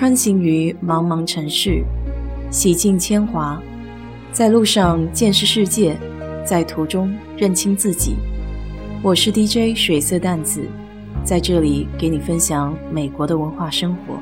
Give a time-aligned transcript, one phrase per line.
[0.00, 1.84] 穿行于茫茫城市，
[2.50, 3.62] 洗尽铅华，
[4.32, 5.94] 在路上见识世界，
[6.42, 8.16] 在途中认清自己。
[9.04, 10.66] 我是 DJ 水色淡子，
[11.22, 14.18] 在这里给你分享美国的文化生活。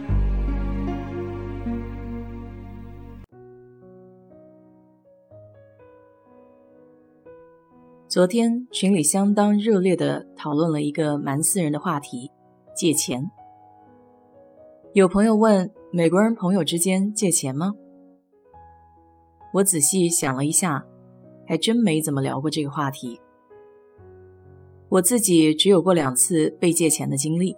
[8.09, 12.33] 昨天群里相当热烈的讨论了一个蛮私人的话题：
[12.75, 13.31] 借钱。
[14.99, 17.73] 有朋友问美国人朋友之间借钱吗？
[19.55, 20.85] 我仔细想了一下，
[21.47, 23.21] 还真没怎么聊过这个话题。
[24.89, 27.55] 我自己只有过两次被借钱的经历，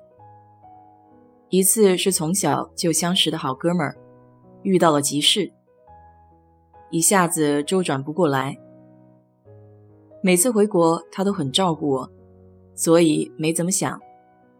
[1.48, 3.96] 一次是从小就相识的好哥们儿
[4.62, 5.50] 遇到了急事，
[6.90, 8.54] 一下子周转不过来。
[10.22, 12.10] 每次回国他都很照顾我，
[12.74, 13.98] 所以没怎么想，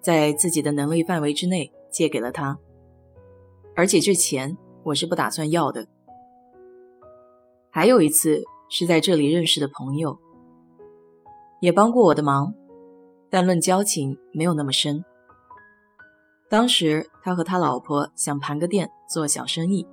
[0.00, 1.70] 在自己的能力范围之内。
[1.92, 2.56] 借给了他，
[3.80, 5.86] 而且这钱我是不打算要的。
[7.70, 10.18] 还有一次是在这里认识的朋友，
[11.62, 12.52] 也帮过我的忙，
[13.30, 15.02] 但论交情没有那么深。
[16.50, 19.86] 当时他和他老婆想盘个店做小生意，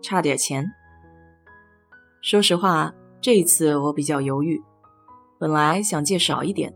[0.00, 0.70] 差点钱。
[2.22, 4.62] 说实话，这一次我比较犹豫，
[5.40, 6.72] 本来想借少一点，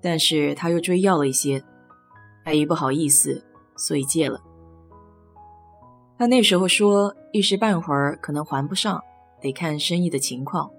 [0.00, 1.60] 但是他又追要了一些，
[2.44, 3.44] 碍于不好意思。
[3.76, 4.40] 所以借了。
[6.22, 9.02] 他那时候说，一时半会儿可能还不上，
[9.40, 10.70] 得看生意的情况。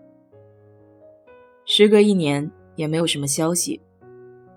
[1.66, 3.82] 时隔一年，也没有什么消息，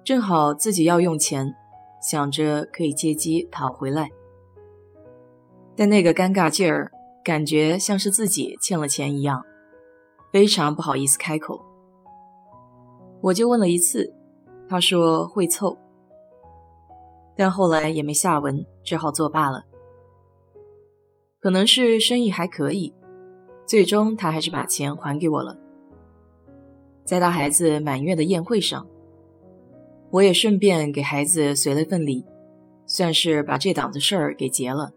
[0.05, 1.53] 正好自己要用钱，
[2.01, 4.09] 想着可以借机讨回来。
[5.75, 6.93] 但那个尴尬劲儿，
[7.25, 9.43] 感觉像是自己欠了钱一样，
[10.33, 11.61] 非常不好意思开口。
[13.21, 14.15] 我就问了一次，
[14.69, 15.77] 他说会凑。
[17.37, 19.65] 但后来也没下文，只好作罢了。
[21.47, 22.93] 可能是生意还可以，
[23.67, 25.57] 最终他还是把钱还给我了。
[27.05, 28.85] 在他孩子满月的宴会上，
[30.11, 32.25] 我也顺便给孩子随了份礼，
[32.85, 34.93] 算是把这档子事儿给结了。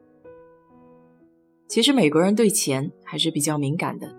[1.67, 4.15] 其实美国人对钱还是比较敏感的，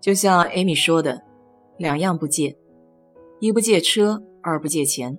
[0.00, 1.22] 就像 Amy 说的，
[1.78, 2.58] 两样不借：
[3.38, 5.16] 一不借车，二不借钱。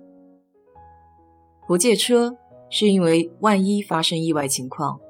[1.66, 2.36] 不借车，
[2.68, 5.00] 是因为万一发生意外情况，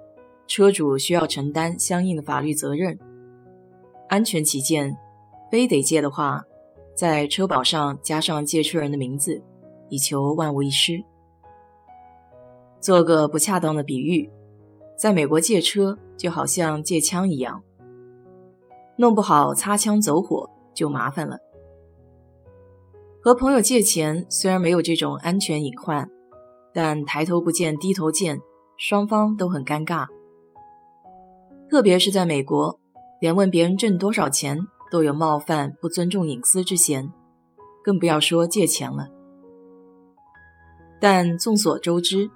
[0.47, 2.99] 车主需要承担相应的法律责任。
[4.09, 4.97] 安全起见，
[5.51, 6.43] 非得借的话，
[6.95, 9.43] 在车保上加上借车人的名字，
[9.89, 11.03] 以求万无一失。
[12.81, 14.31] 做个不恰当的比喻，
[14.97, 17.63] 在美国借车就好像借枪一样，
[18.97, 21.39] 弄不好擦枪走火就麻烦了。
[23.23, 26.09] 和朋友借钱虽然没有这种安全隐患。
[26.75, 28.41] 但抬头不见低头见，
[28.79, 30.07] 双方都很尴尬。
[31.73, 32.79] 特别是在美国，
[33.19, 34.59] 连问别人挣多少钱
[34.91, 37.11] 都有冒犯、不尊重隐私之嫌，
[37.83, 39.09] 更不要说借钱了。
[41.01, 42.31] 但众所周知，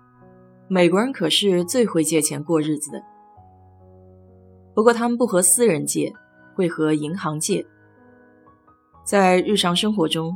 [0.68, 3.02] 美国人可是最会借钱过日子的。
[4.74, 6.10] 不过他们不和私人借，
[6.54, 7.66] 会和银行借。
[9.04, 10.34] 在日常生活中，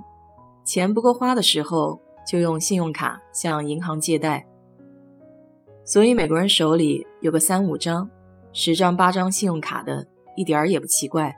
[0.63, 1.99] 钱不够花的时候。
[2.29, 4.47] 就用信用卡向银行借贷，
[5.85, 8.09] 所以美国人手里有个三五张、
[8.53, 10.07] 十张八张信用卡的，
[10.37, 11.35] 一点儿也不奇怪。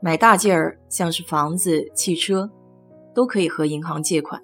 [0.00, 2.50] 买大件儿，像是房子、汽车，
[3.14, 4.42] 都可以和银行借款。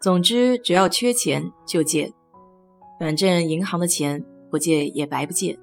[0.00, 2.12] 总之，只要缺钱就借，
[2.98, 5.58] 反正银行的钱不借也白不借。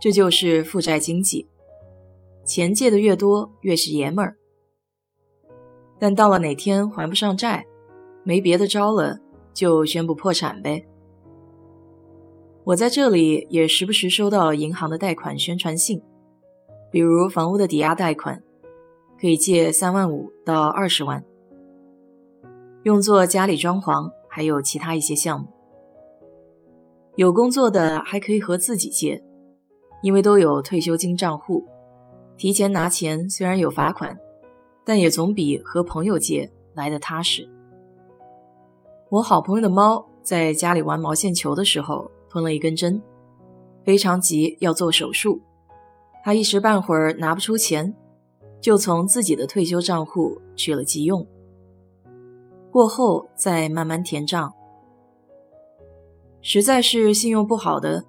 [0.00, 1.46] 这就是负债经济，
[2.44, 4.36] 钱借的越多，越是爷们儿。
[5.98, 7.66] 但到了哪天还不上债，
[8.24, 9.20] 没别的招了，
[9.52, 10.86] 就宣布破产呗。
[12.64, 16.02] 我在这里也时不时收到银行的贷款宣传信，
[16.90, 18.42] 比如房屋的抵押贷款，
[19.20, 21.24] 可以借三万五到二十万，
[22.82, 25.46] 用作家里装潢，还有其他一些项目。
[27.16, 29.22] 有工作的还可以和自己借，
[30.02, 31.64] 因为都有退休金账户，
[32.36, 34.16] 提前拿钱虽然有罚款。
[34.82, 37.48] 但也总比和朋友借来的踏实。
[39.10, 43.02] 我好朋友的猫在家里玩毛线球的时候吞了一根针，
[43.84, 45.42] 非常急要做手术，
[46.24, 47.94] 他一时半会儿拿不出钱，
[48.60, 51.26] 就从自己的退休账户取了急用，
[52.70, 54.54] 过后再慢慢填账。
[56.40, 58.04] 实在是信用不好的，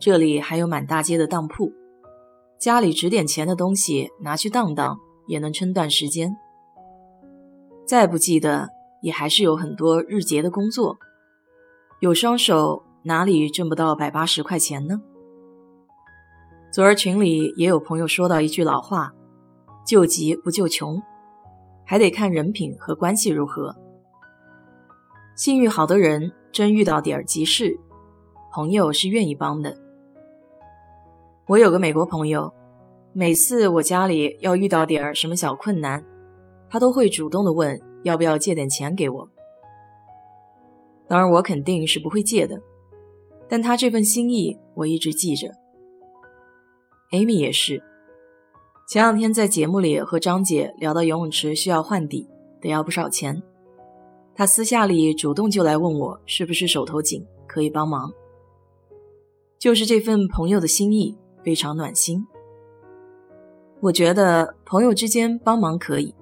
[0.00, 1.70] 这里还有满大街的当铺，
[2.58, 4.98] 家里值点钱的东西拿去当当。
[5.28, 6.36] 也能撑段时间。
[7.84, 8.68] 再不济的，
[9.02, 10.98] 也还是有很多日结的工作，
[11.98, 15.00] 有双手哪里挣不到百八十块钱呢？
[16.72, 19.14] 昨儿群里也有朋友说到一句老话
[19.86, 21.00] ：“救急不救穷，
[21.84, 23.76] 还得看人品和关系如何。”
[25.36, 27.78] 信誉好的人，真遇到点急事，
[28.52, 29.78] 朋友是愿意帮的。
[31.46, 32.52] 我有个美国朋友，
[33.12, 36.04] 每次我家里要遇到点什么小困难，
[36.68, 39.28] 他都会主动的问要不要借点钱给我。
[41.06, 42.60] 当然，我肯定是不会借的，
[43.48, 45.48] 但他这份心意我一直记着。
[47.12, 47.82] Amy 也是，
[48.88, 52.28] 前两天在节目里和张姐聊到游泳池需要换底，
[52.60, 53.42] 得要不少钱。
[54.34, 58.12] 她私下里主动就来问我是不是手头紧，可以帮忙。
[59.58, 62.26] 就是这份朋友的心意非常暖心。
[63.80, 66.14] 我觉得朋友之间帮忙可以，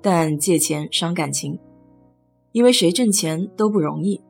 [0.00, 1.58] 但借钱伤感情，
[2.52, 4.20] 因为谁挣钱都不容易。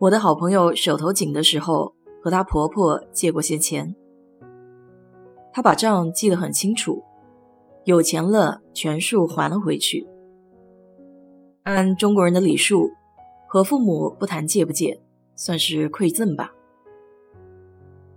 [0.00, 3.94] 我的好朋友手头紧的时候，和她婆婆借过些钱。
[5.52, 7.04] 他把账记得很清楚，
[7.84, 10.08] 有钱了全数还了回去。
[11.64, 12.88] 按中国人的礼数，
[13.46, 15.02] 和父母不谈借不借，
[15.36, 16.50] 算是馈赠吧。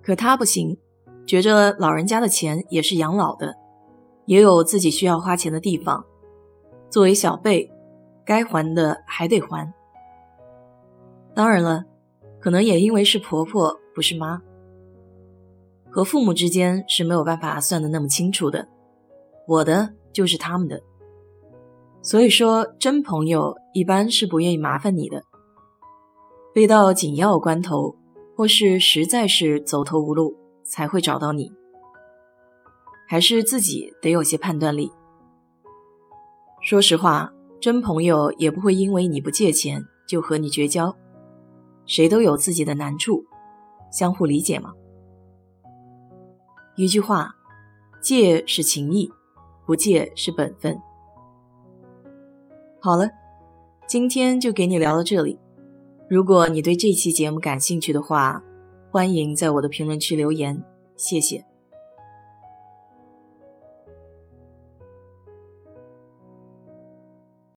[0.02, 0.78] 可他不行，
[1.28, 3.56] 觉着老人家的钱也是养老的，
[4.26, 6.06] 也有自己需要花钱的地方。
[6.90, 7.70] 作为小辈，
[8.24, 9.74] 该还的还得还。
[11.36, 11.84] 当然了，
[12.40, 14.42] 可能也因为是婆婆，不是妈。
[15.90, 18.68] 和父母之间是没有办法算的那么清楚的，
[19.48, 20.82] 我的就是他们的，
[22.02, 25.24] 所以说真朋友一般是不愿意麻烦你的，
[26.54, 27.96] 非到紧要关头
[28.36, 31.52] 或是实在是走投无路才会找到你，
[33.08, 34.92] 还是自己得有些判断力。
[36.62, 40.96] 说实话，真朋友也不会因为你不借钱就和你绝交，
[41.86, 43.26] 谁都有自己的难处，
[43.92, 44.74] 相互理解嘛。
[46.76, 47.36] 一句话，
[48.02, 49.12] 借是情谊，
[49.66, 50.80] 不借是本分。
[52.80, 53.10] 好了，
[53.88, 55.40] 今天就给你聊到这里。
[56.10, 58.44] 如果你对这期节目感兴趣的话，
[58.92, 60.64] 欢迎在我的评论区留言，
[60.96, 61.46] 谢谢。